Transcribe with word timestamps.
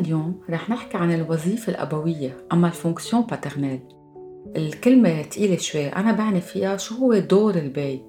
اليوم 0.00 0.40
رح 0.50 0.70
نحكي 0.70 0.96
عن 0.96 1.14
الوظيفة 1.14 1.70
الأبوية 1.72 2.36
أما 2.52 2.66
ال 2.66 2.72
fonction 2.72 3.22
paternelle 3.22 3.80
الكلمة 4.56 5.22
تقيلة 5.22 5.56
شوي 5.56 5.86
أنا 5.88 6.12
بعني 6.12 6.40
فيها 6.40 6.76
شو 6.76 6.94
هو 6.94 7.18
دور 7.18 7.54
البي. 7.54 8.02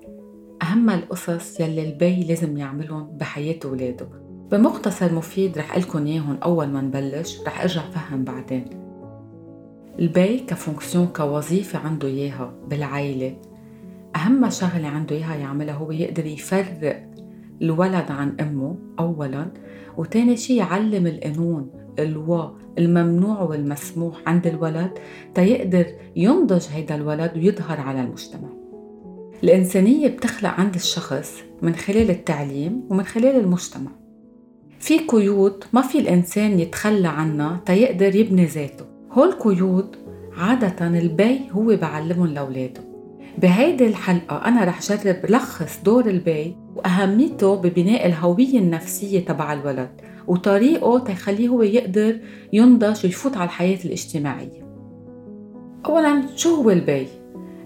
أهم 0.61 0.89
القصص 0.89 1.59
يلي 1.59 1.89
البي 1.89 2.23
لازم 2.23 2.57
يعملهم 2.57 3.17
بحياة 3.17 3.59
ولاده 3.65 4.07
بمختصر 4.51 5.13
مفيد 5.13 5.57
رح 5.57 5.77
لكم 5.77 6.05
إياهم 6.05 6.37
أول 6.43 6.67
ما 6.67 6.81
نبلش 6.81 7.41
رح 7.41 7.61
أرجع 7.61 7.81
فهم 7.81 8.23
بعدين. 8.23 8.65
البي 9.99 10.39
ك 10.39 10.47
fonction 10.47 11.07
كوظيفة 11.07 11.79
عنده 11.79 12.07
إياها 12.07 12.53
بالعائلة. 12.67 13.35
أهم 14.15 14.49
شغلة 14.49 14.87
عنده 14.87 15.15
إياها 15.15 15.35
يعملها 15.35 15.75
هو 15.75 15.91
يقدر 15.91 16.25
يفرق 16.25 17.09
الولد 17.61 18.11
عن 18.11 18.35
أمه 18.39 18.75
أولاً 18.99 19.51
وتاني 19.97 20.37
شي 20.37 20.55
يعلم 20.55 21.07
القانون 21.07 21.69
الوا 21.99 22.49
الممنوع 22.77 23.41
والمسموح 23.41 24.15
عند 24.27 24.47
الولد 24.47 24.91
تيقدر 25.35 25.85
ينضج 26.15 26.65
هيدا 26.71 26.95
الولد 26.95 27.31
ويظهر 27.35 27.79
على 27.79 28.01
المجتمع. 28.01 28.49
الإنسانية 29.43 30.07
بتخلق 30.07 30.49
عند 30.49 30.75
الشخص 30.75 31.37
من 31.61 31.75
خلال 31.75 32.09
التعليم 32.09 32.83
ومن 32.89 33.03
خلال 33.03 33.35
المجتمع. 33.35 33.91
في 34.79 34.99
قيود 34.99 35.63
ما 35.73 35.81
في 35.81 35.99
الإنسان 35.99 36.59
يتخلى 36.59 37.07
عنها 37.07 37.61
تيقدر 37.65 38.15
يبني 38.15 38.45
ذاته. 38.45 38.85
هول 39.11 39.27
القيود 39.27 39.95
عادة 40.37 40.87
البي 40.87 41.39
هو 41.51 41.75
بعلمهم 41.75 42.27
لأولاده. 42.27 42.88
بهيدي 43.37 43.87
الحلقة 43.87 44.45
أنا 44.45 44.63
رح 44.63 44.79
جرب 44.81 45.25
لخص 45.29 45.79
دور 45.83 46.05
البي 46.05 46.55
وأهميته 46.75 47.55
ببناء 47.55 48.05
الهوية 48.05 48.59
النفسية 48.59 49.25
تبع 49.25 49.53
الولد 49.53 49.89
وطريقه 50.27 50.99
تخليه 50.99 51.47
هو 51.47 51.61
يقدر 51.61 52.19
ينضج 52.53 53.05
ويفوت 53.05 53.37
على 53.37 53.45
الحياة 53.45 53.79
الاجتماعية 53.85 54.69
أولا 55.85 56.23
شو 56.35 56.55
هو 56.55 56.69
البي؟ 56.69 57.07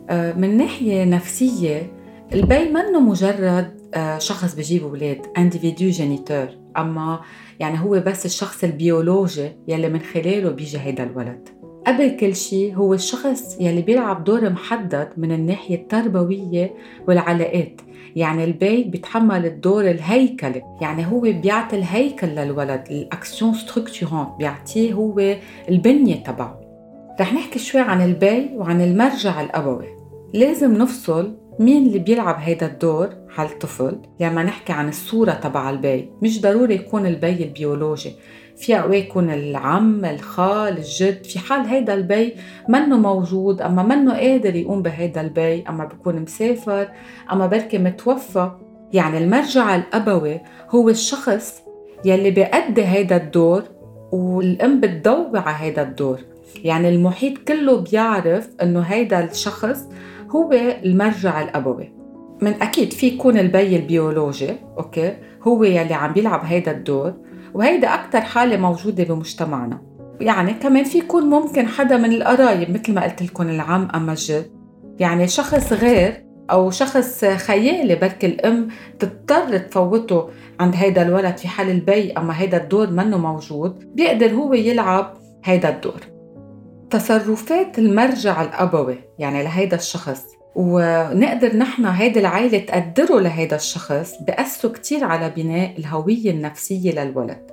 آه، 0.10 0.34
من 0.34 0.58
ناحية 0.58 1.04
نفسية 1.06 1.92
البي 2.34 2.70
منه 2.70 3.00
مجرد 3.00 3.84
آه، 3.94 4.18
شخص 4.18 4.56
بجيب 4.56 4.84
أولاد 4.84 5.22
individu 5.38 5.90
géniteur 5.90 6.48
أما 6.78 7.20
يعني 7.60 7.80
هو 7.80 7.90
بس 8.06 8.26
الشخص 8.26 8.64
البيولوجي 8.64 9.52
يلي 9.68 9.90
من 9.90 10.00
خلاله 10.00 10.50
بيجي 10.50 10.80
هيدا 10.80 11.04
الولد 11.04 11.50
قبل 11.88 12.18
كل 12.20 12.36
شيء 12.36 12.76
هو 12.76 12.94
الشخص 12.94 13.58
يلي 13.60 13.82
بيلعب 13.82 14.24
دور 14.24 14.50
محدد 14.50 15.10
من 15.18 15.32
الناحية 15.32 15.76
التربوية 15.76 16.74
والعلاقات. 17.08 17.82
يعني 18.16 18.44
البي 18.44 18.84
بيتحمل 18.84 19.46
الدور 19.46 19.92
الهيكلي. 19.92 20.62
يعني 20.82 21.06
هو 21.06 21.20
بيعطي 21.20 21.76
الهيكل 21.76 22.28
للولد 22.28 22.84
ال 22.92 23.01
action 23.01 23.54
structurante 23.54 24.28
بيعطيه 24.40 24.94
هو 24.94 25.36
البنية 25.70 26.16
تبعه. 26.16 26.60
رح 27.22 27.34
نحكي 27.34 27.60
شوي 27.60 27.82
عن 27.82 28.02
البي 28.02 28.50
وعن 28.56 28.82
المرجع 28.82 29.42
الأبوي. 29.42 29.88
لازم 30.34 30.74
نفصل 30.74 31.38
مين 31.60 31.88
اللي 31.88 32.00
بيلعب 32.00 32.36
هيدا 32.40 32.66
الدور 32.66 33.10
على 33.38 33.50
الطفل 33.50 33.98
لما 34.20 34.44
نحكي 34.44 34.74
عن 34.74 34.90
الصورة 34.90 35.32
تبع 35.32 35.70
البي. 35.70 36.10
مش 36.22 36.42
ضروري 36.42 36.76
يكون 36.76 37.06
البي 37.06 37.44
البيولوجي. 37.44 38.12
في 38.58 38.74
يكون 38.90 39.30
العم 39.30 40.06
الخال 40.06 40.78
الجد 40.78 41.24
في 41.24 41.40
حال 41.40 41.62
هيدا 41.66 41.94
البي 41.94 42.36
منه 42.70 42.98
موجود 42.98 43.62
أما 43.62 43.84
منه 43.84 44.14
قادر 44.14 44.56
يقوم 44.56 44.82
بهيدا 44.82 45.22
البي 45.22 45.64
أما 45.70 45.86
بيكون 45.86 46.20
مسافر 46.20 46.88
أما 47.32 47.48
بركي 47.48 47.78
متوفى. 47.78 48.52
يعني 48.94 49.18
المرجع 49.18 49.76
الأبوي 49.76 50.40
هو 50.70 50.90
الشخص 50.90 51.62
يلي 52.06 52.32
بيأدي 52.32 52.86
هيدا 52.86 53.16
الدور 53.16 53.64
والأم 54.12 54.80
بتضوي 54.80 55.40
على 55.40 55.56
هيدا 55.60 55.82
الدور. 55.82 56.20
يعني 56.64 56.90
المحيط 56.90 57.38
كله 57.38 57.78
بيعرف 57.78 58.50
إنه 58.62 58.80
هيدا 58.80 59.24
الشخص 59.24 59.90
هو 60.30 60.52
المرجع 60.86 61.42
الأبوي. 61.42 61.94
من 62.42 62.54
أكيد 62.62 62.94
في 62.94 63.08
يكون 63.08 63.38
البي 63.38 63.76
البيولوجي 63.76 64.50
أوكي 64.78 65.14
هو 65.48 65.64
يلي 65.64 65.94
عم 65.94 66.14
بيلعب 66.14 66.42
هيدا 66.46 66.72
الدور. 66.72 67.14
وهيدا 67.54 67.94
أكتر 67.94 68.22
حالة 68.22 68.58
موجودة 68.58 69.04
بمجتمعنا. 69.04 69.82
يعني 70.22 70.54
كمان 70.54 70.84
في 70.84 70.98
يكون 70.98 71.24
ممكن 71.24 71.68
حدا 71.68 71.98
من 71.98 72.12
القرايب 72.12 72.72
مثل 72.72 72.94
ما 72.94 73.04
قلت 73.04 73.22
لكم 73.22 73.50
العم 73.50 73.88
أما 73.96 74.12
الجد 74.12 74.52
يعني 75.00 75.28
شخص 75.28 75.74
غير 75.74 76.26
أو 76.52 76.72
شخص 76.72 77.26
خيالي 77.26 77.96
بركي 77.96 78.28
الأم 78.28 78.68
تضطر 79.00 79.58
تفوته 79.58 80.30
عند 80.60 80.76
هيدا 80.76 81.02
الولد 81.02 81.38
في 81.38 81.48
حال 81.48 81.70
البي 81.70 82.12
أما 82.12 82.42
هيدا 82.42 82.58
الدور 82.58 82.90
منه 82.90 83.18
موجود 83.18 83.96
بيقدر 83.96 84.32
هو 84.32 84.54
يلعب 84.54 85.14
هيدا 85.44 85.70
الدور. 85.70 86.02
تصرفات 86.90 87.80
المرجع 87.80 88.42
الأبوي 88.42 88.96
يعني 89.20 89.44
لهيدا 89.44 89.76
الشخص. 89.78 90.26
ونقدر 90.56 91.56
نحن 91.56 91.86
هيدي 91.86 92.20
العائلة 92.20 92.58
تقدره 92.58 93.20
لهيدا 93.20 93.56
الشخص 93.56 94.14
بأثروا 94.28 94.72
كتير 94.72 95.04
على 95.04 95.30
بناء 95.30 95.72
الهوية 95.80 96.32
النفسية 96.32 96.92
للولد. 96.92 97.52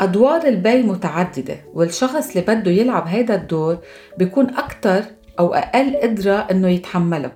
أدوار 0.00 0.46
البي 0.46 0.82
متعددة 0.82 1.56
والشخص 1.74 2.28
اللي 2.28 2.54
بده 2.54 2.70
يلعب 2.70 3.06
هيدا 3.06 3.34
الدور 3.34 3.78
بيكون 4.18 4.54
أكتر 4.54 5.02
أو 5.38 5.54
أقل 5.54 5.96
قدرة 5.96 6.46
إنه 6.50 6.68
يتحمله. 6.68 7.32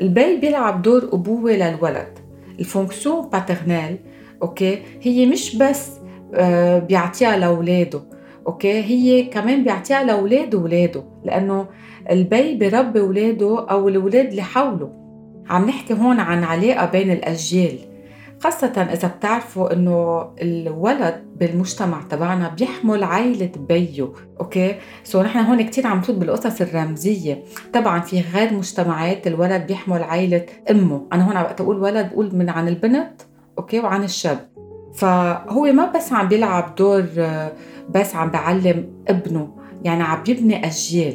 البي 0.00 0.36
بيلعب 0.36 0.82
دور 0.82 1.08
أبوة 1.12 1.52
للولد. 1.52 2.18
ال 2.60 2.68
fonction 2.68 3.28
paternelle 3.28 3.98
أوكي 4.42 4.82
هي 5.02 5.26
مش 5.26 5.56
بس 5.56 5.90
آه، 6.34 6.78
بيعطيها 6.78 7.36
لأولاده. 7.36 8.15
أوكي؟ 8.46 8.82
هي 8.82 9.22
كمان 9.22 9.64
بيعطيها 9.64 10.04
لأولاده 10.04 10.58
ولاده 10.58 11.04
لأنه 11.24 11.66
البي 12.10 12.56
بربي 12.56 13.00
ولاده 13.00 13.66
أو 13.70 13.88
الولاد 13.88 14.26
اللي 14.26 14.42
حوله. 14.42 14.92
عم 15.48 15.64
نحكي 15.64 15.94
هون 15.94 16.20
عن 16.20 16.44
علاقة 16.44 16.86
بين 16.86 17.10
الأجيال. 17.10 17.78
خاصة 18.40 18.88
إذا 18.92 19.08
بتعرفوا 19.08 19.72
إنه 19.72 20.28
الولد 20.42 21.24
بالمجتمع 21.36 22.02
تبعنا 22.02 22.48
بيحمل 22.48 23.04
عائلة 23.04 23.50
بيه، 23.68 24.08
أوكي؟ 24.40 24.74
so 25.04 25.22
نحن 25.22 25.38
هون 25.38 25.62
كتير 25.62 25.86
عم 25.86 25.98
نفوت 25.98 26.14
بالقصص 26.14 26.60
الرمزية، 26.60 27.42
طبعا 27.72 28.00
في 28.00 28.20
غير 28.34 28.54
مجتمعات 28.54 29.26
الولد 29.26 29.66
بيحمل 29.66 30.02
عائلة 30.02 30.46
أمه، 30.70 31.06
أنا 31.12 31.28
هون 31.28 31.36
وقت 31.36 31.60
أقول 31.60 31.82
ولد 31.82 32.08
بقول 32.10 32.36
من 32.36 32.48
عن 32.48 32.68
البنت، 32.68 33.22
أوكي؟ 33.58 33.80
وعن 33.80 34.04
الشاب، 34.04 34.48
فهو 34.96 35.72
ما 35.72 35.92
بس 35.92 36.12
عم 36.12 36.28
بيلعب 36.28 36.74
دور 36.74 37.04
بس 37.94 38.14
عم 38.14 38.30
بعلم 38.30 38.88
ابنه، 39.08 39.48
يعني 39.84 40.02
عم 40.02 40.22
بيبني 40.22 40.66
أجيال، 40.66 41.14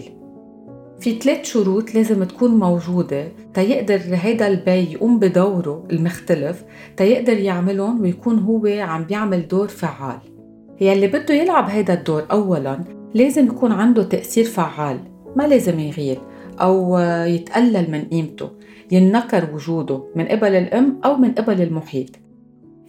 في 1.00 1.20
ثلاث 1.20 1.46
شروط 1.46 1.96
لازم 1.96 2.24
تكون 2.24 2.52
موجودة 2.52 3.28
تيقدر 3.54 4.02
هيدا 4.12 4.48
البي 4.48 4.92
يقوم 4.92 5.20
بدوره 5.20 5.84
المختلف 5.92 6.64
تيقدر 6.98 7.38
يعملهم 7.40 8.02
ويكون 8.02 8.40
هو 8.40 8.68
عم 8.68 9.04
بيعمل 9.04 9.48
دور 9.48 9.68
فعال. 9.68 10.20
يلي 10.82 11.08
بده 11.08 11.34
يلعب 11.34 11.70
هيدا 11.70 11.94
الدور 11.94 12.24
أولا 12.32 12.80
لازم 13.14 13.46
يكون 13.46 13.72
عنده 13.72 14.04
تأثير 14.04 14.46
فعال 14.46 15.00
ما 15.36 15.44
لازم 15.44 15.80
يغير 15.80 16.20
أو 16.62 17.00
يتقلل 17.26 17.92
من 17.92 18.02
قيمته 18.02 18.50
ينكر 18.92 19.50
وجوده 19.54 20.04
من 20.16 20.26
قبل 20.26 20.56
الأم 20.56 21.02
أو 21.06 21.16
من 21.16 21.32
قبل 21.32 21.62
المحيط. 21.62 22.21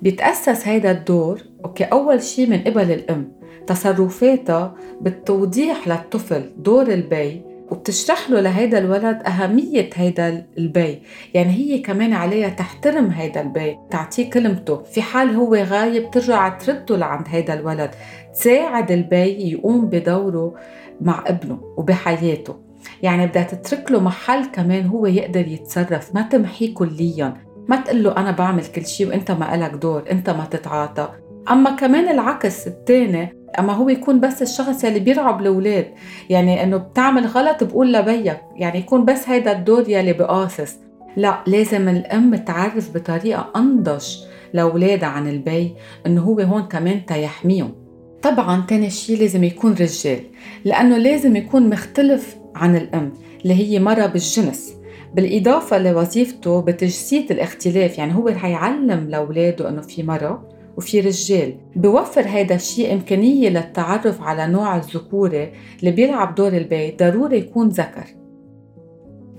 بيتأسس 0.03 0.69
هيدا 0.69 0.91
الدور 0.91 1.43
أوكي 1.65 1.85
أول 1.85 2.23
شي 2.23 2.47
من 2.47 2.59
قبل 2.59 2.91
الأم 2.91 3.33
تصرفاتها 3.67 4.75
بالتوضيح 5.01 5.89
للطفل 5.89 6.53
دور 6.57 6.87
البي 6.89 7.43
وبتشرح 7.71 8.31
له 8.31 8.41
لهيدا 8.41 8.79
الولد 8.79 9.23
أهمية 9.26 9.91
هيدا 9.94 10.47
البي. 10.59 11.03
يعني 11.35 11.50
هي 11.50 11.79
كمان 11.79 12.12
عليها 12.12 12.49
تحترم 12.49 13.06
هيدا 13.06 13.41
البي 13.41 13.79
تعطيه 13.91 14.31
كلمته. 14.31 14.82
في 14.82 15.03
حال 15.03 15.35
هو 15.35 15.55
غايب 15.55 16.11
ترجع 16.11 16.49
ترده 16.49 16.97
لعند 16.97 17.26
هيدا 17.29 17.55
الولد. 17.55 17.91
تساعد 18.35 18.91
البي 18.91 19.50
يقوم 19.53 19.87
بدوره 19.87 20.55
مع 21.00 21.25
ابنه 21.26 21.61
وبحياته. 21.76 22.56
يعني 23.03 23.26
بدها 23.26 23.43
تترك 23.43 23.93
له 23.93 24.00
محل 24.00 24.44
كمان 24.44 24.87
هو 24.87 25.06
يقدر 25.06 25.49
يتصرف 25.49 26.15
ما 26.15 26.23
تمحيه 26.23 26.75
كليا. 26.75 27.51
ما 27.69 27.76
تقول 27.76 28.05
له 28.05 28.17
أنا 28.17 28.31
بعمل 28.31 28.64
كل 28.64 28.87
شيء 28.87 29.09
وأنت 29.09 29.31
ما 29.31 29.55
إلك 29.55 29.70
دور 29.70 30.05
أنت 30.11 30.31
ما 30.31 30.44
تتعاطى. 30.50 31.09
أما 31.50 31.70
كمان 31.70 32.09
العكس 32.09 32.67
الثاني 32.67 33.43
أما 33.59 33.73
هو 33.73 33.88
يكون 33.88 34.20
بس 34.20 34.43
الشخص 34.43 34.85
يلي 34.85 35.00
بيرعب 35.00 35.41
الأولاد 35.41 35.87
يعني 36.31 36.62
إنه 36.62 36.76
بتعمل 36.76 37.26
غلط 37.26 37.64
بقول 37.64 37.93
لبيك 37.93 38.38
يعني 38.56 38.79
يكون 38.79 39.05
بس 39.05 39.29
هيدا 39.29 39.53
الدور 39.53 39.88
يلي 39.88 40.12
بقاصص. 40.12 40.76
لا 41.17 41.38
لازم 41.47 41.88
الأم 41.88 42.35
تعرف 42.37 42.94
بطريقة 42.94 43.50
أنضج 43.56 44.05
لأولادها 44.53 45.09
عن 45.09 45.29
البي 45.29 45.75
إنه 46.06 46.20
هو 46.20 46.41
هون 46.41 46.62
كمان 46.62 47.06
تيحميهم. 47.06 47.75
طبعا 48.23 48.64
تاني 48.69 48.91
شيء 48.91 49.19
لازم 49.19 49.44
يكون 49.44 49.73
رجال 49.73 50.20
لأنه 50.64 50.97
لازم 50.97 51.37
يكون 51.37 51.70
مختلف 51.70 52.37
عن 52.55 52.76
الأم 52.76 53.12
اللي 53.43 53.55
هي 53.55 53.81
مرة 53.81 54.06
بالجنس. 54.06 54.75
بالإضافة 55.14 55.79
لوظيفته 55.79 56.61
بتجسيد 56.61 57.31
الاختلاف 57.31 57.99
يعني 57.99 58.14
هو 58.14 58.29
رح 58.29 58.44
يعلم 58.44 59.09
لأولاده 59.09 59.69
إنه 59.69 59.81
في 59.81 60.03
مرة 60.03 60.49
وفي 60.76 61.00
رجال. 61.00 61.55
بوفر 61.76 62.23
هيدا 62.26 62.55
الشيء 62.55 62.93
إمكانية 62.93 63.49
للتعرف 63.49 64.23
على 64.23 64.47
نوع 64.47 64.76
الذكورة 64.76 65.49
اللي 65.81 65.91
بيلعب 65.91 66.35
دور 66.35 66.53
البيت 66.53 67.03
ضروري 67.03 67.38
يكون 67.38 67.69
ذكر. 67.69 68.05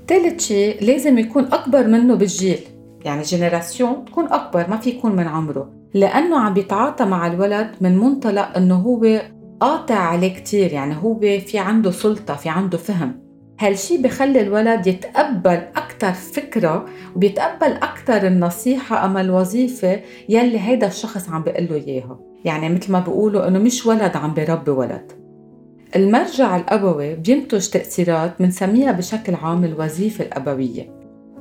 ثالث 0.08 0.48
شيء 0.48 0.84
لازم 0.84 1.18
يكون 1.18 1.44
أكبر 1.44 1.88
منه 1.88 2.16
بالجيل 2.16 2.60
يعني 3.06 3.22
جنراسيون 3.22 4.06
تكون 4.06 4.25
أكبر 4.25 4.70
ما 4.70 4.78
في 4.78 4.90
يكون 4.90 5.16
من 5.16 5.28
عمره. 5.28 5.70
لأنه 5.94 6.40
عم 6.40 6.54
بيتعاطى 6.54 7.06
مع 7.06 7.28
الولد 7.28 7.72
من 7.81 7.98
منطلق 7.98 8.58
أنه 8.58 8.75
هو 8.75 9.22
قاطع 9.60 9.96
عليه 9.96 10.34
كتير 10.34 10.74
يعني 10.74 10.96
هو 11.04 11.20
في 11.20 11.60
عنده 11.60 11.92
سلطة 11.92 12.36
في 12.36 12.50
عنده 12.50 12.78
فهم. 12.78 13.23
هالشي 13.63 13.98
بخلي 13.98 14.42
الولد 14.42 14.88
يتقبل 14.88 15.62
أكتر 15.75 16.12
فكرة 16.13 16.86
وبيتقبل 17.15 17.71
أكتر 17.71 18.27
النصيحة 18.27 19.06
أما 19.06 19.21
الوظيفة 19.21 20.00
يلي 20.30 20.60
هيدا 20.60 20.88
الشخص 20.88 21.30
عم 21.30 21.44
بيقله 21.44 21.75
إياها. 21.75 22.19
يعني 22.45 22.69
مثل 22.69 22.92
ما 22.92 23.00
بيقولوا 23.00 23.48
إنه 23.48 23.60
مش 23.60 23.86
ولد 23.86 24.15
عم 24.15 24.33
بربي 24.33 24.71
ولد. 24.71 25.12
المرجع 25.95 26.56
الأبوي 26.56 27.15
بينتج 27.15 27.69
تأثيرات 27.69 28.42
منسميها 28.42 28.92
بشكل 28.92 29.36
عام 29.36 29.63
الوظيفة 29.63 30.25
الأبوية. 30.25 30.89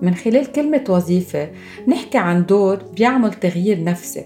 من 0.03 0.15
خلال 0.15 0.53
كلمة 0.53 0.85
وظيفة 0.89 1.49
نحكي 1.89 2.19
عن 2.19 2.47
دور 2.47 2.77
بيعمل 2.97 3.33
تغيير 3.33 3.85
نفسي. 3.85 4.25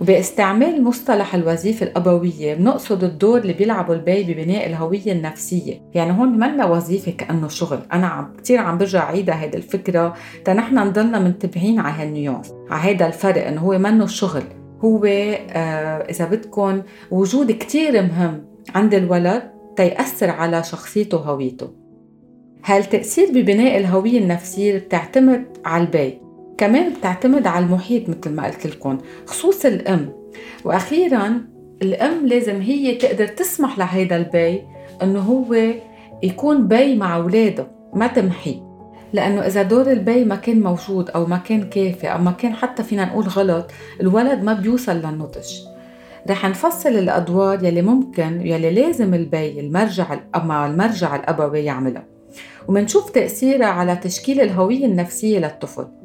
وباستعمال 0.00 0.84
مصطلح 0.84 1.34
الوظيفة 1.34 1.86
الأبوية 1.86 2.54
بنقصد 2.54 3.04
الدور 3.04 3.38
اللي 3.38 3.52
بيلعبه 3.52 3.94
البي 3.94 4.22
ببناء 4.22 4.66
الهوية 4.66 5.12
النفسية. 5.12 5.82
يعني 5.94 6.18
هون 6.18 6.28
منا 6.28 6.66
وظيفة 6.66 7.12
كأنه 7.12 7.48
شغل. 7.48 7.78
أنا 7.92 8.06
عم 8.06 8.32
كتير 8.38 8.58
عم 8.58 8.78
برجع 8.78 9.04
عيدها 9.04 9.42
هيدي 9.42 9.56
الفكرة 9.56 10.14
تنحن 10.44 10.78
نضلنا 10.78 11.18
منتبهين 11.18 11.78
على 11.78 12.02
هال 12.02 12.14
nuance 12.14 12.52
على 12.70 12.88
هيدا 12.88 13.06
الفرق 13.06 13.46
إنه 13.46 13.60
هو 13.60 13.78
منه 13.78 14.06
شغل. 14.06 14.42
هو 14.84 15.04
آه 15.04 16.10
إذا 16.10 16.24
بدكم 16.24 16.82
وجود 17.10 17.52
كتير 17.52 18.02
مهم 18.02 18.44
عند 18.74 18.94
الولد 18.94 19.42
تيأثر 19.76 20.30
على 20.30 20.64
شخصيته 20.64 21.16
وهويته. 21.16 21.70
هالتأثير 22.64 23.28
ببناء 23.34 23.76
الهوية 23.76 24.18
النفسية 24.18 24.78
بتعتمد 24.78 25.44
على 25.64 25.84
البي. 25.84 26.20
كمان 26.60 26.92
بتعتمد 26.92 27.46
على 27.46 27.64
المحيط 27.64 28.08
مثل 28.08 28.30
ما 28.30 28.46
قلت 28.46 28.66
لكم 28.66 28.98
خصوص 29.26 29.66
الأم. 29.66 30.12
وأخيرا 30.64 31.44
الأم 31.82 32.26
لازم 32.26 32.60
هي 32.60 32.94
تقدر 32.94 33.26
تسمح 33.26 33.78
لهيدا 33.78 34.16
البي 34.16 34.62
إنه 35.02 35.20
هو 35.20 35.56
يكون 36.22 36.68
بي 36.68 36.96
مع 36.96 37.16
أولاده 37.16 37.66
ما 37.94 38.06
تمحي. 38.06 38.62
لأنه 39.12 39.40
إذا 39.40 39.62
دور 39.62 39.92
البي 39.92 40.24
ما 40.24 40.36
كان 40.36 40.60
موجود 40.60 41.10
أو 41.10 41.26
ما 41.26 41.36
كان 41.36 41.62
كافي 41.62 42.06
أو 42.06 42.18
ما 42.18 42.30
كان 42.30 42.54
حتى 42.54 42.82
فينا 42.82 43.04
نقول 43.04 43.24
غلط 43.24 43.70
الولد 44.00 44.42
ما 44.42 44.52
بيوصل 44.52 44.96
للنضج. 44.96 45.60
رح 46.30 46.46
نفصل 46.46 46.88
الأدوار 46.88 47.64
يلي 47.64 47.82
ممكن 47.82 48.40
يلي 48.46 48.70
لازم 48.70 49.14
البي 49.14 49.60
المرجع 49.60 50.20
أما 50.34 50.66
المرجع 50.66 51.16
الأبوي 51.16 51.64
يعملها 51.64 52.04
ومنشوف 52.68 53.10
تأثيرها 53.10 53.66
على 53.66 53.96
تشكيل 53.96 54.40
الهوية 54.40 54.86
النفسية 54.86 55.38
للطفل. 55.38 55.99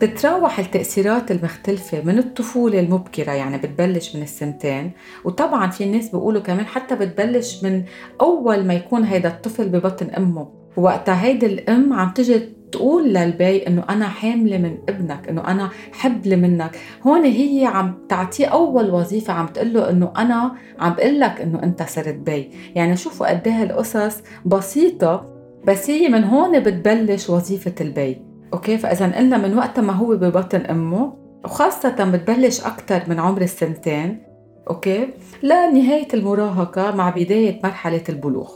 بتتراوح 0.00 0.58
التأثيرات 0.58 1.30
المختلفة 1.30 2.02
من 2.04 2.18
الطفولة 2.18 2.80
المبكرة 2.80 3.32
يعني 3.32 3.58
بتبلش 3.58 4.16
من 4.16 4.22
السنتين 4.22 4.90
وطبعا 5.24 5.70
في 5.70 5.84
ناس 5.84 6.08
بيقولوا 6.08 6.42
كمان 6.42 6.66
حتى 6.66 6.94
بتبلش 6.94 7.64
من 7.64 7.82
أول 8.20 8.64
ما 8.66 8.74
يكون 8.74 9.04
هيدا 9.04 9.28
الطفل 9.28 9.68
ببطن 9.68 10.06
أمه. 10.06 10.48
وقتها 10.76 11.24
هيدي 11.24 11.46
الأم 11.46 11.92
عم 11.92 12.10
تجي 12.10 12.38
تقول 12.72 13.14
للبي 13.14 13.66
إنه 13.66 13.84
أنا 13.90 14.08
حاملة 14.08 14.58
من 14.58 14.78
ابنك 14.88 15.28
إنه 15.28 15.48
أنا 15.48 15.70
حبل 15.92 16.36
منك. 16.36 16.78
هون 17.06 17.24
هي 17.24 17.66
عم 17.66 17.94
تعطيه 18.08 18.46
أول 18.46 18.90
وظيفة 18.90 19.32
عم 19.32 19.46
تقول 19.46 19.74
له 19.74 19.90
إنه 19.90 20.12
أنا 20.16 20.52
عم 20.78 20.94
بقول 20.94 21.20
لك 21.20 21.40
إنه 21.40 21.62
أنت 21.62 21.82
صرت 21.82 22.14
بي. 22.14 22.50
يعني 22.74 22.96
شوفوا 22.96 23.26
قد 23.30 23.48
إيه 23.48 23.62
القصص 23.62 24.22
بسيطة 24.44 25.34
بس 25.66 25.90
هي 25.90 26.08
من 26.08 26.24
هون 26.24 26.60
بتبلش 26.60 27.30
وظيفة 27.30 27.74
البي. 27.80 28.33
أوكي 28.54 28.78
فإذا 28.78 29.16
قلنا 29.16 29.38
من 29.38 29.58
وقت 29.58 29.80
ما 29.80 29.92
هو 29.92 30.16
ببطن 30.16 30.60
أمه 30.60 31.12
وخاصة 31.44 32.04
بتبلش 32.04 32.60
أكثر 32.60 33.02
من 33.08 33.20
عمر 33.20 33.42
السنتين 33.42 34.22
أوكي 34.70 35.08
لنهاية 35.42 36.08
المراهقة 36.14 36.94
مع 36.94 37.10
بداية 37.10 37.60
مرحلة 37.64 38.04
البلوغ. 38.08 38.50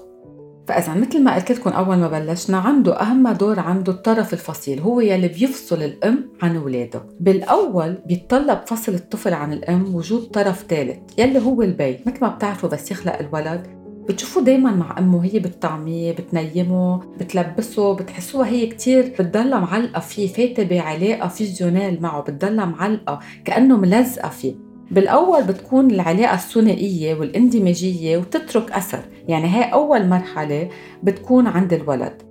فإذا 0.69 0.95
مثل 0.95 1.23
ما 1.25 1.35
قلت 1.35 1.53
لكم 1.53 1.71
أول 1.71 1.97
ما 1.97 2.09
بلشنا 2.09 2.59
عنده 2.59 3.01
أهم 3.01 3.29
دور 3.29 3.61
عنده 3.61 3.93
الطرف 3.93 4.33
الفصيل 4.33 4.81
هو 4.81 5.01
يلي 5.01 5.29
بيفصل 5.29 5.83
الأم 5.83 6.31
عن 6.43 6.57
أولاده. 6.57 7.03
بالأول 7.21 7.95
بيتطلب 8.07 8.61
فصل 8.67 8.95
الطفل 8.95 9.35
عن 9.35 9.53
الأم 9.53 9.95
وجود 9.95 10.23
طرف 10.23 10.65
ثالث 10.69 10.99
يلي 11.19 11.39
هو 11.39 11.63
البي. 11.63 11.99
مثل 12.07 12.19
ما 12.23 12.29
بتعرفوا 12.29 12.69
بس 12.69 12.91
يخلق 12.91 13.19
الولد 13.19 13.78
بتشوفوا 14.09 14.43
دايما 14.43 14.71
مع 14.71 14.99
أمه 14.99 15.25
هي 15.25 15.39
بتطعميه 15.39 16.13
بتنيمه 16.13 17.01
بتلبسه 17.21 17.95
بتحسوها 17.95 18.49
هي 18.49 18.67
كتير 18.67 19.03
بتضلها 19.19 19.61
معلقة 19.61 20.01
فيه 20.01 20.29
فاتة 20.29 20.63
بعلاقة 20.63 21.29
fusionnelle 21.29 22.03
معه 22.03 22.21
بتضلها 22.23 22.65
معلقة 22.65 23.21
كأنه 23.45 23.77
ملزقة 23.77 24.29
فيه. 24.29 24.55
بالأول 24.91 25.43
بتكون 25.43 25.91
العلاقة 25.91 26.35
الثنائية 26.35 27.15
والاندماجية 27.15 28.17
وتترك 28.19 28.73
أثر 28.73 29.01
يعني 29.29 29.49
هاي 29.49 29.73
أول 29.73 30.09
مرحلة 30.09 30.69
بتكون 31.03 31.47
عند 31.47 31.73
الولد. 31.73 32.23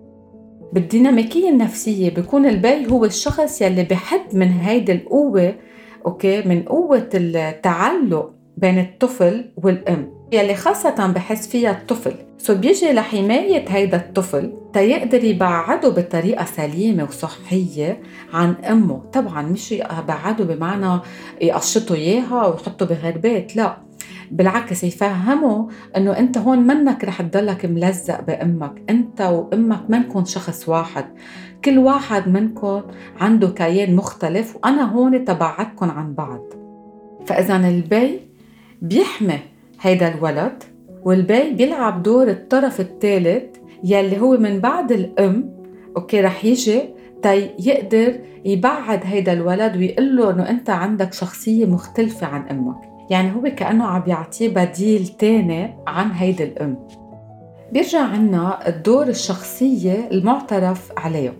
بالديناميكية 0.74 1.50
النفسية 1.50 2.10
بيكون 2.10 2.46
البي 2.46 2.92
هو 2.92 3.06
الشخص 3.06 3.62
يلي 3.62 3.84
بحد 3.84 4.36
من 4.36 4.48
هيدي 4.48 4.92
القوة 4.92 5.56
okay 6.06 6.42
من 6.42 6.64
قوة 6.64 7.10
التعلق 7.14 8.34
بين 8.58 8.80
الطفل 8.80 9.52
والأم. 9.58 10.17
يلي 10.32 10.56
خاصة 10.56 11.08
بحس 11.08 11.48
فيها 11.48 11.72
الطفل. 11.72 12.14
so 12.38 12.56
بيجي 12.56 12.92
لحماية 12.94 13.70
هيدا 13.70 13.98
الطفل 13.98 14.54
تيقدر 14.74 15.24
يبعده 15.24 15.90
بطريقة 15.90 16.46
سليمة 16.46 17.04
وصحية 17.04 18.02
عن 18.34 18.52
أمه. 18.54 19.02
طبعا 19.14 19.42
مش 19.42 19.72
يبعده 19.72 20.44
بمعنى 20.44 21.00
يقشطه 21.42 21.96
إياها 21.96 22.48
ويحطه 22.48 22.86
بغير 22.86 23.18
بيت 23.18 23.56
لا. 23.56 23.78
بالعكس 24.32 24.84
يفهمه 24.84 25.70
إنه 25.98 26.20
أنت 26.20 26.38
هون 26.38 26.60
منك 26.60 27.04
رح 27.04 27.22
تضلك 27.22 27.66
ملزق 27.66 28.22
بأمك. 28.22 28.84
أنت 28.90 29.22
وأمك 29.22 29.90
منكم 29.90 30.26
شخص 30.26 30.70
واحد. 30.70 31.06
كل 31.66 31.78
واحد 31.78 32.28
منكم 32.28 32.82
عنده 33.22 33.48
كيان 33.48 33.96
مختلف 33.96 34.56
وأنا 34.56 34.92
هون 34.92 35.26
تبعدكم 35.26 35.92
عن 35.92 36.14
بعض. 36.14 36.42
فاذا 37.26 37.56
البي 37.56 38.20
بيحمي 38.82 39.40
هيدا 39.82 40.16
الولد 40.16 40.64
والبي 41.04 41.54
بيلعب 41.54 42.04
دور 42.04 42.30
الطرف 42.30 42.80
الثالث 42.80 43.58
يلي 43.84 44.20
هو 44.20 44.38
من 44.38 44.60
بعد 44.60 44.92
الأم. 44.92 45.58
okay 45.98 46.22
رح 46.22 46.46
يجي 46.46 46.82
تي 47.24 47.50
يقدر 47.60 48.20
يبعد 48.46 49.00
هيدا 49.04 49.34
الولد 49.34 49.78
ويقول 49.78 50.18
له 50.18 50.32
إنه 50.32 50.50
أنت 50.50 50.70
عندك 50.70 51.14
شخصية 51.14 51.66
مختلفة 51.66 52.28
عن 52.28 52.48
أمك. 52.48 52.78
يعني 53.10 53.36
هو 53.36 53.42
كأنه 53.42 53.86
عم 53.86 54.04
يعطيه 54.08 54.50
بديل 54.50 55.08
تاني 55.08 55.78
عن 55.88 56.12
هيدي 56.12 56.44
الأم. 56.44 56.88
بيرجع 57.72 58.02
عنا 58.02 58.68
الدور 58.68 59.08
الشخصية 59.08 60.10
المعترف 60.12 60.92
عليه. 60.98 61.34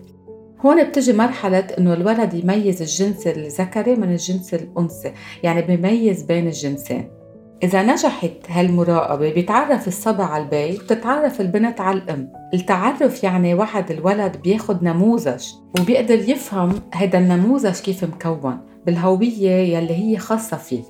هون 0.60 0.84
بتجي 0.84 1.12
مرحلة 1.12 1.58
إنه 1.58 1.94
الولد 1.94 2.34
يميز 2.34 2.82
الجنس 2.82 3.26
الذكري 3.26 3.94
من 3.94 4.10
الجنس 4.10 4.54
الأنثى، 4.54 5.12
يعني 5.42 5.62
بيميز 5.62 6.22
بين 6.22 6.46
الجنسين. 6.46 7.17
إذا 7.62 7.82
نجحت 7.82 8.32
هالمراقبة 8.48 9.32
بيتعرف 9.32 9.88
الصبي 9.88 10.22
على 10.22 10.42
البي 10.42 10.74
وتتعرف 10.74 11.40
البنت 11.40 11.80
على 11.80 11.98
الأم. 11.98 12.32
التعرف 12.54 13.24
يعني 13.24 13.54
واحد 13.54 13.90
الولد 13.90 14.36
بياخد 14.36 14.84
نموذج 14.84 15.44
وبيقدر 15.80 16.28
يفهم 16.28 16.80
هذا 16.94 17.18
النموذج 17.18 17.80
كيف 17.80 18.04
مكون 18.04 18.58
بالهوية 18.86 19.50
يلي 19.50 19.94
هي 19.94 20.18
خاصة 20.18 20.56
فيه. 20.56 20.82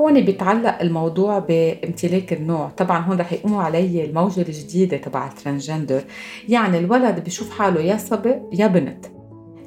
هون 0.00 0.20
بيتعلق 0.20 0.80
الموضوع 0.80 1.38
بامتلاك 1.38 2.32
النوع. 2.32 2.68
طبعا 2.68 2.98
هون 2.98 3.20
رح 3.20 3.32
يقوموا 3.32 3.62
علي 3.62 4.04
الموجة 4.04 4.40
الجديدة 4.40 4.96
تبع 4.96 5.26
ال 5.26 5.32
transgender. 5.32 6.04
يعني 6.48 6.78
الولد 6.78 7.24
بيشوف 7.24 7.50
حاله 7.50 7.80
يا 7.80 7.96
صبي 7.96 8.34
يا 8.52 8.66
بنت. 8.66 9.06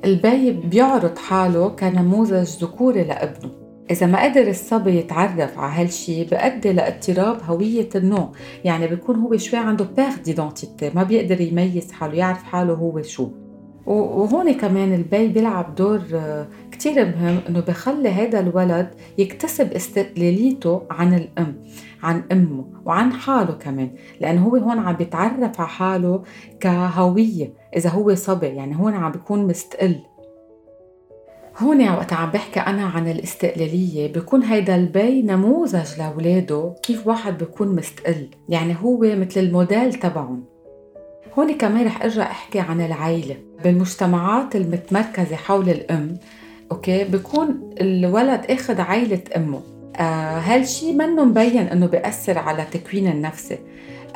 البي 0.05 0.51
بيعرض 0.51 1.17
حاله 1.17 1.69
كنموذج 1.69 2.63
ذكوري 2.63 3.03
لابنه. 3.03 3.58
إذا 3.91 4.05
ما 4.05 4.23
قدر 4.23 4.47
الصبي 4.47 4.97
يتعرف 4.97 5.59
على 5.59 5.81
هالشي 5.81 6.23
بأدي 6.23 6.73
لاضطراب 6.73 7.41
هوية 7.43 7.89
النوع 7.95 8.31
يعني 8.63 8.87
بيكون 8.87 9.15
هو 9.15 9.37
شوي 9.37 9.59
عنده 9.59 9.85
perte 9.97 10.15
d'identité 10.25 10.91
ما 10.95 11.03
بيقدر 11.03 11.41
يميز 11.41 11.91
حاله 11.91 12.13
يعرف 12.13 12.43
حاله 12.43 12.73
هو 12.73 13.01
شو. 13.01 13.29
وهون 13.85 14.53
كمان 14.53 14.93
البي 14.93 15.27
بيلعب 15.27 15.75
دور 15.75 16.01
آه، 16.13 16.47
كتير 16.71 17.05
مهم 17.05 17.39
إنه 17.49 17.59
بخلي 17.59 18.09
هذا 18.09 18.39
الولد 18.39 18.89
يكتسب 19.17 19.73
استقلاليته 19.73 20.81
عن 20.91 21.13
الأم 21.13 21.55
عن 22.03 22.23
أمه 22.31 22.65
وعن 22.85 23.13
حاله 23.13 23.53
كمان. 23.53 23.91
لأنه 24.21 24.43
هو 24.43 24.55
هون 24.55 24.79
عم 24.79 24.95
بيتعرف 24.95 25.59
على 25.59 25.69
حاله 25.69 26.23
كهوية 26.59 27.53
إذا 27.75 27.89
هو 27.89 28.15
صبي. 28.15 28.47
يعني 28.47 28.75
هون 28.75 28.93
عم 28.93 29.11
بيكون 29.11 29.47
مستقل. 29.47 29.95
هون 31.59 31.89
وقت 31.89 32.13
عم 32.13 32.29
بحكي 32.29 32.59
أنا 32.59 32.85
عن 32.85 33.07
الاستقلالية 33.07 34.13
بكون 34.13 34.43
هيدا 34.43 34.75
البي 34.75 35.21
نموذج 35.21 35.99
لأولاده 35.99 36.75
كيف 36.83 37.07
واحد 37.07 37.37
بكون 37.37 37.75
مستقل 37.75 38.27
يعني 38.49 38.75
هو 38.83 38.99
مثل 38.99 39.39
الموديل 39.39 39.93
تبعهم. 39.93 40.43
هون 41.37 41.53
كمان 41.57 41.85
رح 41.85 42.01
أرجع 42.03 42.23
أحكي 42.23 42.59
عن 42.59 42.81
العيلة. 42.81 43.35
بالمجتمعات 43.63 44.55
المتمركزة 44.55 45.35
حول 45.35 45.69
الأم 45.69 46.17
okay 46.71 47.03
بكون 47.03 47.69
الولد 47.81 48.45
أخذ 48.49 48.81
عيلة 48.81 49.21
أمه. 49.35 49.61
هالشي 49.99 50.93
منه 50.93 51.25
مبين 51.25 51.67
إنه 51.67 51.85
بيأثر 51.85 52.37
على 52.37 52.65
تكوين 52.71 53.07
النفسي 53.07 53.57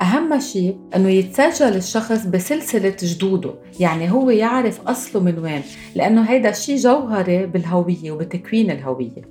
أهم 0.01 0.39
شيء 0.39 0.77
أنه 0.95 1.09
يتسجل 1.09 1.75
الشخص 1.75 2.25
بسلسلة 2.25 2.95
جدوده 2.99 3.53
يعني 3.79 4.11
هو 4.11 4.29
يعرف 4.29 4.87
أصله 4.87 5.21
من 5.23 5.39
وين 5.39 5.61
لأنه 5.95 6.21
هيدا 6.21 6.49
الشيء 6.49 6.77
جوهري 6.77 7.45
بالهوية 7.45 8.11
وبتكوين 8.11 8.71
الهوية. 8.71 9.21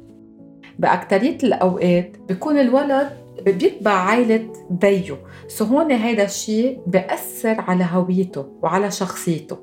بأكترية 0.78 1.38
الأوقات 1.44 2.16
بيكون 2.28 2.58
الولد 2.58 3.10
بيتبع 3.44 3.90
عائلة 3.90 4.52
بيو 4.70 5.16
so 5.48 5.64
هون 5.64 5.92
هيدا 5.92 6.24
الشيء 6.24 6.80
بأثر 6.86 7.60
على 7.60 7.86
هويته 7.92 8.46
وعلى 8.62 8.90
شخصيته. 8.90 9.56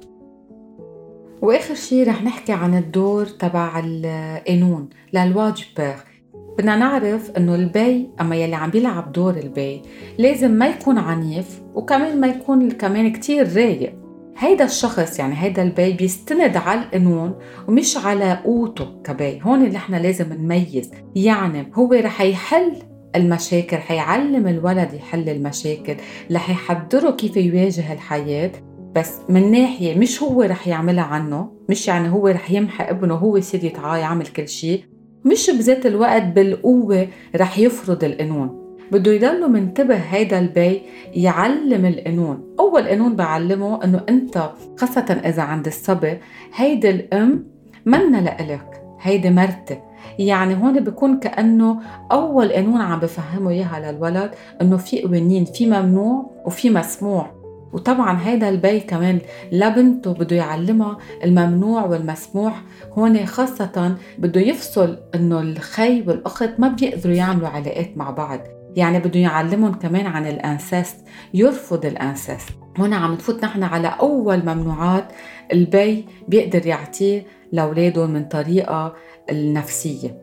وآخر 1.41 1.75
شيء 1.75 2.07
رح 2.07 2.23
نحكي 2.23 2.51
عن 2.51 2.77
الدور 2.77 3.25
تبع 3.25 3.81
القانون 3.85 4.89
la 5.13 5.28
loi 5.28 5.51
du 5.77 5.87
père 5.87 6.08
بدنا 6.57 6.75
نعرف 6.75 7.31
إنه 7.37 7.55
البي 7.55 8.09
أما 8.21 8.35
يلي 8.35 8.55
عم 8.55 8.69
بيلعب 8.69 9.11
دور 9.11 9.37
البي 9.37 9.81
لازم 10.17 10.51
ما 10.51 10.67
يكون 10.67 10.97
عنيف 10.97 11.61
وكمان 11.73 12.19
ما 12.19 12.27
يكون 12.27 12.71
كمان 12.71 13.11
كتير 13.11 13.55
رايق. 13.55 13.93
هيدا 14.37 14.65
الشخص 14.65 15.19
يعني 15.19 15.35
هيدا 15.37 15.63
البي 15.63 15.93
بيستند 15.93 16.57
على 16.57 16.79
القانون 16.79 17.35
ومش 17.67 17.97
على 17.97 18.33
قوته 18.45 19.01
كبي. 19.03 19.39
هون 19.43 19.65
اللي 19.65 19.77
إحنا 19.77 19.97
لازم 19.97 20.33
نميز. 20.33 20.91
يعني 21.15 21.71
هو 21.73 21.93
رح 21.93 22.21
يحل 22.21 22.71
المشاكل 23.15 23.77
حيعلم 23.77 24.47
الولد 24.47 24.93
يحل 24.93 25.29
المشاكل 25.29 25.95
رح 26.31 26.49
يحضره 26.49 27.11
كيف 27.11 27.37
يواجه 27.37 27.93
الحياة. 27.93 28.51
بس 28.95 29.15
من 29.29 29.51
ناحية 29.51 29.99
مش 29.99 30.23
هو 30.23 30.41
رح 30.41 30.67
يعملها 30.67 31.03
عنه 31.03 31.51
مش 31.69 31.87
يعني 31.87 32.09
هو 32.09 32.27
رح 32.27 32.51
يمحي 32.51 32.83
ابنه 32.83 33.15
هو 33.15 33.37
يصير 33.37 33.63
يتعا 33.63 33.97
يعمل 33.97 34.27
كل 34.27 34.47
شيء. 34.47 34.83
مش 35.31 35.49
بذات 35.49 35.85
الوقت 35.85 36.23
بالقوة 36.23 37.07
رح 37.35 37.59
يفرض 37.59 38.03
القانون. 38.03 38.75
بده 38.91 39.11
يضل 39.11 39.51
منتبه 39.51 39.95
هيدا 39.95 40.39
البي 40.39 40.81
يعلم 41.13 41.85
القانون. 41.85 42.55
أول 42.59 42.87
قانون 42.87 43.15
بعلمه 43.15 43.83
أنه 43.83 44.01
أنت 44.09 44.49
خاصة 44.77 45.21
إذا 45.25 45.41
عند 45.41 45.65
الصبي 45.67 46.17
هيدي 46.55 46.89
الأم 46.89 47.45
منا 47.85 48.17
لإلك 48.17 48.81
هيدي 49.01 49.29
مرتي. 49.29 49.77
يعني 50.19 50.55
هون 50.55 50.79
بيكون 50.79 51.19
كأنه 51.19 51.79
أول 52.11 52.51
قانون 52.51 52.81
عم 52.81 52.99
بفهمه 52.99 53.49
إياها 53.49 53.91
للولد 53.91 54.31
إنه 54.61 54.77
في 54.77 55.01
قوانين 55.01 55.45
في 55.45 55.65
ممنوع 55.65 56.31
وفي 56.45 56.69
مسموع. 56.69 57.38
وطبعا 57.73 58.27
هيدا 58.27 58.49
البي 58.49 58.79
كمان 58.79 59.19
لبنته 59.51 60.13
بده 60.13 60.35
يعلمها 60.35 60.97
الممنوع 61.23 61.85
والمسموح 61.85 62.63
هون 62.93 63.25
خاصة 63.25 63.95
بده 64.17 64.41
يفصل 64.41 64.99
إنه 65.15 65.41
الخي 65.41 66.01
والأخت 66.07 66.49
ما 66.59 66.67
بيقدروا 66.67 67.15
يعملوا 67.15 67.47
علاقات 67.47 67.97
مع 67.97 68.09
بعض. 68.09 68.39
يعني 68.75 68.99
بده 68.99 69.19
يعلمهم 69.19 69.73
كمان 69.73 70.05
عن 70.05 70.27
ال 70.27 70.36
inceste 70.36 70.95
يرفض 71.33 71.85
ال 71.85 71.92
inceste. 71.92 72.49
هون 72.77 72.93
عم 72.93 73.13
نفوت 73.13 73.43
نحن 73.43 73.63
على 73.63 73.95
أول 73.99 74.39
ممنوعات 74.39 75.05
البي 75.53 76.05
بيقدر 76.27 76.67
يعطيه 76.67 77.25
لأولاده 77.51 78.05
من 78.05 78.25
طريقة 78.25 78.93
النفسية. 79.31 80.17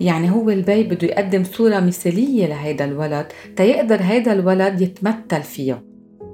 يعني 0.00 0.30
هو 0.30 0.50
البي 0.50 0.82
بده 0.82 1.08
يقدم 1.08 1.44
صورة 1.44 1.80
مثالية 1.80 2.46
لهيدا 2.46 2.84
الولد 2.84 3.26
تيقدر 3.56 3.98
هيدا 4.02 4.32
الولد 4.32 4.80
يتمثل 4.80 5.42
فيها. 5.42 5.87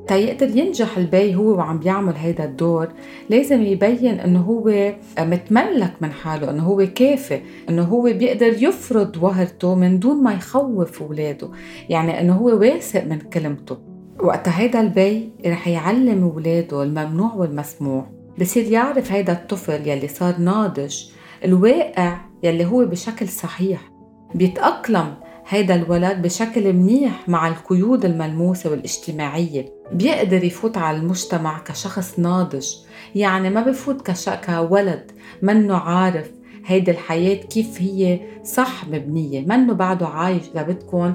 تيقدر 0.09 0.57
ينجح 0.57 0.99
البي 0.99 1.35
هو 1.35 1.57
وعم 1.57 1.79
بيعمل 1.79 2.15
هيدا 2.17 2.45
الدور. 2.45 2.89
لازم 3.31 3.63
يبين 3.63 4.21
إنه 4.21 4.41
هو 4.41 4.93
متملك 5.19 5.93
من 6.01 6.13
حاله 6.13 6.51
إنه 6.51 6.63
هو 6.63 6.87
كافي 6.95 7.41
إنه 7.69 7.83
هو 7.83 8.03
بيقدر 8.03 8.63
يفرض 8.63 9.17
وهرته 9.23 9.75
من 9.75 9.99
دون 9.99 10.23
ما 10.23 10.33
يخوف 10.33 11.03
أولاده. 11.03 11.49
يعني 11.89 12.21
إنه 12.21 12.35
هو 12.35 12.47
واثق 12.47 13.05
من 13.05 13.19
كلمته. 13.19 13.79
وقتها 14.21 14.61
هيدا 14.61 14.81
البي 14.81 15.33
رح 15.47 15.69
يعلم 15.69 16.23
أولاده 16.23 16.83
الممنوع 16.83 17.35
والمسموح 17.35 18.05
بصير 18.41 18.73
يعرف 18.73 19.13
هيدا 19.13 19.33
الطفل 19.33 19.89
يلي 19.89 20.09
صار 20.09 20.39
ناضج 20.39 20.97
الواقع 21.45 22.17
يلي 22.43 22.65
هو 22.65 22.85
بشكل 22.85 23.29
صحيح. 23.29 23.93
بيتأقلم 24.35 25.15
هيدا 25.49 25.75
الولد 25.75 26.23
بشكل 26.23 26.73
منيح 26.73 27.29
مع 27.29 27.49
القيود 27.49 28.05
الملموسة 28.05 28.71
والاجتماعية. 28.71 29.74
بيقدر 29.93 30.45
يفوت 30.45 30.79
على 30.79 30.97
المجتمع 30.97 31.59
كشخص 31.59 32.19
ناضج. 32.19 32.67
يعني 33.15 33.51
ما 33.51 33.63
بفوت 33.63 34.03
كش... 34.11 34.29
كولد 34.29 35.13
منه 35.43 35.77
عارف 35.77 36.31
هيدي 36.67 36.91
الحياة 36.91 37.35
كيف 37.35 37.83
هي 37.83 38.21
صح 38.45 38.89
مبنية. 38.89 39.41
منه 39.47 39.73
بعده 39.73 40.07
عايش 40.07 40.43
إذا 40.55 40.63
بدكم 40.63 41.15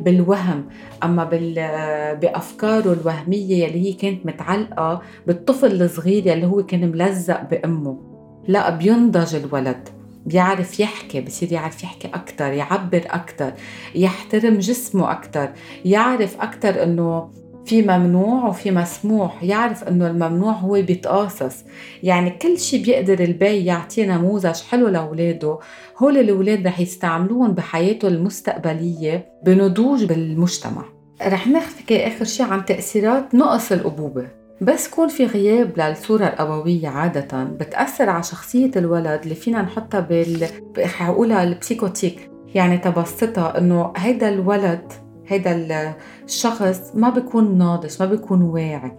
بالوهم. 0.00 0.68
أما 1.02 1.24
بال... 1.24 1.54
بأفكاره 2.22 2.92
الوهمية 2.92 3.64
يلي 3.64 3.88
هي 3.88 3.92
كانت 3.92 4.26
متعلقة 4.26 5.02
بالطفل 5.26 5.82
الصغير 5.82 6.26
يلي 6.26 6.46
هو 6.46 6.62
كان 6.66 6.90
ملزق 6.90 7.42
بأمه. 7.42 7.98
لا 8.48 8.70
بينضج 8.70 9.34
الولد. 9.34 9.88
بيعرف 10.26 10.80
يحكي 10.80 11.20
بصير 11.20 11.52
يعرف 11.52 11.84
يحكي 11.84 12.08
أكتر 12.08 12.52
يعبر 12.52 13.02
أكتر 13.06 13.52
يحترم 13.94 14.58
جسمه 14.58 15.12
أكتر 15.12 15.48
يعرف 15.84 16.40
أكتر 16.40 16.82
أنه 16.82 17.30
في 17.66 17.82
ممنوع 17.82 18.46
وفي 18.46 18.70
مسموح. 18.70 19.42
يعرف 19.42 19.84
إنه 19.84 20.06
الممنوع 20.06 20.52
هو 20.52 20.72
بيتقاصص. 20.72 21.64
يعني 22.02 22.30
كل 22.30 22.58
شيء 22.58 22.84
بيقدر 22.84 23.20
البي 23.24 23.64
يعطيه 23.64 24.16
نموذج 24.16 24.60
حلو 24.70 24.88
لأولاده. 24.88 25.58
هول 25.98 26.16
الأولاد 26.18 26.66
رح 26.66 26.80
يستعملوهم 26.80 27.52
بحياته 27.52 28.08
المستقبلية 28.08 29.28
بنضوج 29.44 30.04
بالمجتمع. 30.04 30.84
رح 31.26 31.48
نحكي 31.48 32.06
آخر 32.06 32.24
شيء 32.24 32.46
عن 32.46 32.64
تأثيرات 32.64 33.34
نقص 33.34 33.72
الابوه 33.72 34.26
بس 34.60 34.88
كون 34.88 35.08
في 35.08 35.26
غياب 35.26 35.80
للصورة 35.80 36.24
الأبوية 36.24 36.88
عادة 36.88 37.44
بتأثر 37.44 38.10
على 38.10 38.22
شخصية 38.22 38.70
الولد 38.76 39.20
اللي 39.22 39.34
فينا 39.34 39.62
نحطها 39.62 40.00
بال 40.00 40.46
حقولها 40.84 41.42
ال 41.42 41.49
psychotique. 41.49 42.30
يعني 42.54 42.78
تبسطها 42.78 43.58
إنه 43.58 43.92
هيدا 43.96 44.28
الولد 44.28 44.92
هيدا 45.28 45.94
الشخص 46.24 46.92
ما 46.94 47.10
بيكون 47.10 47.58
ناضج 47.58 47.96
ما 48.00 48.06
بيكون 48.06 48.42
واعي 48.42 48.92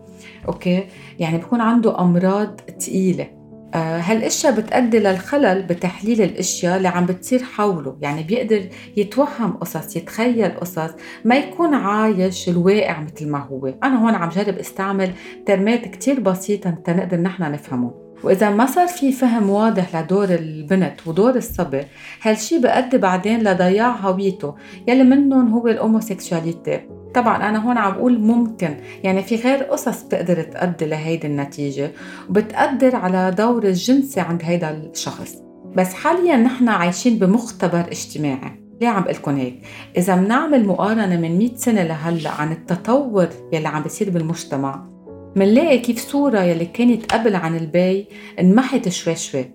okay؟ 0.47 0.83
يعني 1.19 1.37
بيكون 1.37 1.61
عنده 1.61 1.99
أمراض 1.99 2.61
ثقيله 2.79 3.37
آه، 3.73 3.99
هالاشياء 3.99 4.55
بتؤدي 4.55 4.99
للخلل؟ 4.99 5.63
بتحليل 5.63 6.21
الإشياء 6.21 6.77
اللي 6.77 6.87
عم 6.87 7.05
بتصير 7.05 7.43
حوله. 7.43 7.97
يعني 8.01 8.23
بيقدر 8.23 8.69
يتوهم 8.97 9.51
قصص 9.51 9.95
يتخيل 9.95 10.59
قصص 10.59 10.89
ما 11.25 11.35
يكون 11.35 11.73
عايش 11.73 12.49
الواقع 12.49 13.01
مثل 13.01 13.29
ما 13.29 13.39
هو. 13.39 13.67
أنا 13.83 14.03
هون 14.05 14.15
عم 14.15 14.29
جرب 14.29 14.57
استعمل 14.57 15.11
ترمات 15.45 15.87
كتير 15.87 16.19
بسيطة 16.19 16.69
تنقدر 16.69 17.17
نحن 17.17 17.51
نفهمه. 17.51 18.06
وإذا 18.23 18.49
ما 18.49 18.65
صار 18.65 18.87
في 18.87 19.11
فهم 19.11 19.49
واضح 19.49 19.95
لدور 19.95 20.29
البنت 20.29 21.07
ودور 21.07 21.35
الصبي 21.35 21.81
هالشي 22.21 22.59
بيؤدي 22.59 22.97
بعدين 22.97 23.43
لضياع 23.43 23.91
هويته؟ 23.91 24.55
يلي 24.87 25.03
منهم 25.03 25.53
هو 25.53 25.67
ال 25.67 25.75
homosexuality. 25.75 26.81
طبعا 27.15 27.49
أنا 27.49 27.67
هون 27.67 27.77
عم 27.77 27.93
بقول 27.93 28.19
ممكن 28.19 28.77
يعني 29.03 29.23
في 29.23 29.35
غير 29.35 29.63
قصص 29.63 30.03
بتقدر 30.03 30.43
تؤدي 30.43 30.85
لهيدي 30.85 31.27
النتيجة 31.27 31.91
وبتقدر 32.29 32.95
على 32.95 33.31
دور 33.37 33.63
الجنسي 33.63 34.19
عند 34.19 34.41
هيدا 34.43 34.71
الشخص. 34.71 35.35
بس 35.75 35.93
حاليا 35.93 36.37
نحن 36.37 36.69
عايشين 36.69 37.19
بمختبر 37.19 37.79
اجتماعي. 37.79 38.67
ليه 38.81 38.87
عم 38.87 39.03
بقول 39.03 39.35
هيك؟ 39.35 39.61
إذا 39.97 40.15
بنعمل 40.15 40.67
مقارنة 40.67 41.17
من 41.17 41.37
100 41.37 41.55
سنة 41.55 41.83
لهلأ 41.83 42.29
عن 42.29 42.51
التطور 42.51 43.27
يلي 43.53 43.67
عم 43.67 43.83
بيصير 43.83 44.09
بالمجتمع 44.09 44.96
منلاقي 45.37 45.77
كيف 45.77 45.99
صورة 45.99 46.39
يلي 46.39 46.65
كانت 46.65 47.13
قبل 47.13 47.35
عن 47.35 47.55
البي 47.55 48.07
انمحت 48.39 48.89
شوي 48.89 49.15
شوي. 49.15 49.45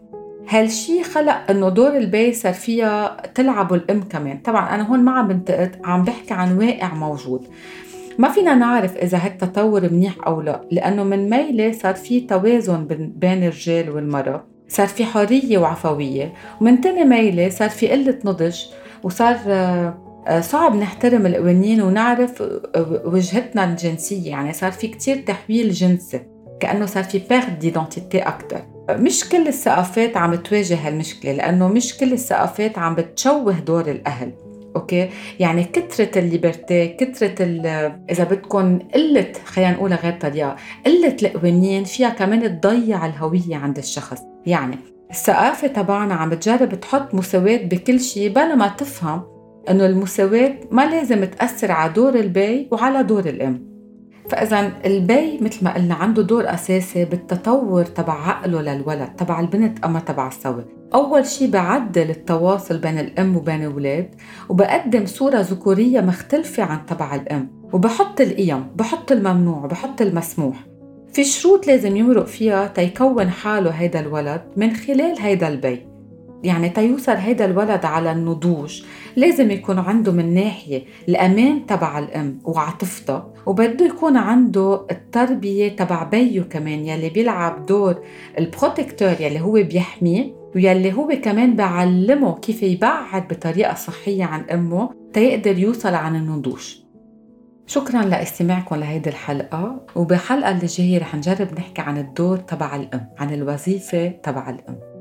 هالشي 0.48 1.02
خلق 1.02 1.50
انه 1.50 1.68
دور 1.68 1.96
البي 1.96 2.32
صار 2.32 2.52
فيها 2.52 3.22
تلعبه 3.34 3.76
الأم 3.76 4.02
كمان. 4.02 4.38
طبعا 4.38 4.74
أنا 4.74 4.82
هون 4.90 5.00
ما 5.00 5.12
عم 5.12 5.28
بنتقد 5.28 5.76
عم 5.84 6.04
بحكي 6.04 6.34
عن 6.34 6.58
واقع 6.58 6.94
موجود. 6.94 7.46
ما 8.18 8.28
فينا 8.28 8.54
نعرف 8.54 8.96
إذا 8.96 9.18
هالتطور 9.18 9.92
منيح 9.92 10.14
أو 10.26 10.40
لا 10.40 10.60
لأنه 10.70 11.04
من 11.04 11.30
ميلة 11.30 11.72
صار 11.72 11.94
في 11.94 12.20
توازن 12.20 12.86
بين 13.16 13.44
الرجال 13.44 13.90
والمرأة. 13.90 14.44
صار 14.68 14.86
في 14.86 15.04
حرية 15.04 15.58
وعفوية. 15.58 16.32
ومن 16.60 16.80
تاني 16.80 17.04
ميلة 17.04 17.48
صار 17.48 17.70
في 17.70 17.88
قلة 17.88 18.18
نضج 18.24 18.56
وصار 19.02 19.36
آه، 19.46 20.01
صعب 20.40 20.76
نحترم 20.76 21.26
القوانين 21.26 21.82
ونعرف 21.82 22.42
آه، 22.42 23.02
وجهتنا 23.04 23.64
الجنسية. 23.64 24.30
يعني 24.30 24.52
صار 24.52 24.72
في 24.72 24.88
كتير 24.88 25.16
تحويل 25.16 25.70
جنسي 25.70 26.20
كأنه 26.60 26.86
صار 26.86 27.04
في 27.04 27.18
perte 27.18 27.58
d'identité 27.58 28.18
أكتر. 28.18 28.62
مش 28.90 29.28
كل 29.28 29.48
الثقافات 29.48 30.16
عم 30.16 30.34
تواجه 30.34 30.88
هالمشكلة 30.88 31.32
لأنه 31.32 31.68
مش 31.68 31.96
كل 31.96 32.12
الثقافات 32.12 32.78
عم 32.78 32.94
بتشوه 32.94 33.52
دور 33.52 33.90
الأهل. 33.90 34.32
أوكي؟ 34.76 35.10
يعني 35.40 35.64
كثره 35.64 36.18
ال 36.18 36.27
liberté 36.27 36.88
كثره 36.88 37.44
إذا 38.10 38.24
بدكم 38.24 38.78
قلة 38.94 39.32
خلينا 39.44 39.70
نقولها 39.70 39.96
غير 39.96 40.12
طريقة 40.12 40.56
قلة 40.86 41.16
القوانين 41.22 41.84
فيها 41.84 42.08
كمان 42.08 42.60
تضيع 42.60 43.06
الهوية 43.06 43.56
عند 43.56 43.78
الشخص. 43.78 44.18
يعني 44.46 44.76
الثقافة 45.10 45.68
تبعنا 45.68 46.14
عم 46.14 46.30
بتجرب 46.30 46.80
تحط 46.80 47.14
مساواة 47.14 47.56
بكل 47.56 48.00
شيء 48.00 48.32
بلا 48.32 48.54
ما 48.54 48.68
تفهم 48.68 49.22
إنه 49.70 49.86
المساواة 49.86 50.54
ما 50.70 50.90
لازم 50.90 51.24
تأثر 51.24 51.72
على 51.72 51.92
دور 51.92 52.14
البي 52.14 52.68
وعلى 52.70 53.02
دور 53.02 53.26
الأم. 53.26 53.72
فإذا 54.28 54.72
البي 54.84 55.38
مثل 55.40 55.64
ما 55.64 55.74
قلنا 55.74 55.94
عنده 55.94 56.22
دور 56.22 56.54
أساسي 56.54 57.04
بالتطور 57.04 57.84
تبع 57.84 58.28
عقله 58.28 58.62
للولد 58.62 59.08
تبع 59.18 59.40
البنت 59.40 59.84
أما 59.84 60.00
تبع 60.00 60.28
الصبي 60.28 60.64
أول 60.94 61.26
شيء 61.26 61.50
بعدل 61.50 62.10
التواصل 62.10 62.78
بين 62.78 62.98
الأم 62.98 63.36
وبين 63.36 63.64
الأولاد 63.64 64.14
وبقدم 64.48 65.06
صورة 65.06 65.40
ذكورية 65.40 66.00
مختلفة 66.00 66.62
عن 66.62 66.86
تبع 66.86 67.14
الأم 67.14 67.50
وبحط 67.72 68.20
القيم 68.20 68.66
بحط 68.76 69.12
الممنوع 69.12 69.66
بحط 69.66 70.02
المسموح. 70.02 70.56
في 71.12 71.24
شروط 71.24 71.66
لازم 71.66 71.96
يمرق 71.96 72.26
فيها 72.26 72.66
تيكون 72.66 73.30
حاله 73.30 73.70
هيدا 73.70 74.00
الولد 74.00 74.42
من 74.56 74.76
خلال 74.76 75.20
هيدا 75.20 75.48
البي. 75.48 75.91
يعني 76.44 76.68
تيوصل 76.68 77.12
هيدا 77.12 77.44
الولد 77.44 77.84
على 77.84 78.12
النضوج 78.12 78.82
لازم 79.16 79.50
يكون 79.50 79.78
عنده 79.78 80.12
من 80.12 80.34
ناحية 80.34 80.82
الأمان 81.08 81.66
تبع 81.66 81.98
الأم 81.98 82.38
وعاطفتها 82.44 83.32
وبده 83.46 83.86
يكون 83.86 84.16
عنده 84.16 84.86
التربية 84.90 85.68
تبع 85.76 86.02
بيه 86.02 86.42
كمان 86.42 86.86
يلي 86.86 87.08
بيلعب 87.08 87.66
دور 87.66 88.02
البروتكتور 88.38 89.14
يلي 89.20 89.40
هو 89.40 89.52
بيحميه 89.52 90.32
ويلي 90.54 90.92
هو 90.92 91.08
كمان 91.22 91.56
بعلمه 91.56 92.34
كيف 92.38 92.62
يبعد 92.62 93.28
بطريقة 93.28 93.74
صحية 93.74 94.24
عن 94.24 94.40
أمه 94.50 94.90
تيقدر 95.12 95.58
يوصل 95.58 95.94
عن 95.94 96.16
النضوج. 96.16 96.76
شكرا 97.66 98.02
لإستماعكم 98.02 98.76
لهيدي 98.76 99.10
الحلقة 99.10 99.86
وبحلقة 99.96 100.50
اللي 100.50 100.66
جاية 100.66 100.98
رح 100.98 101.14
نجرب 101.14 101.48
نحكي 101.58 101.82
عن 101.82 101.98
الدور 101.98 102.36
تبع 102.36 102.76
الأم 102.76 103.06
عن 103.18 103.34
الوظيفة 103.34 104.08
تبع 104.08 104.50
الأم. 104.50 104.91